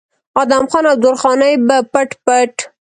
ادم 0.41 0.63
خان 0.71 0.85
او 0.89 0.95
درخانۍ 1.03 1.53
به 1.67 1.77
پټ 1.93 2.09
پټ 2.25 2.53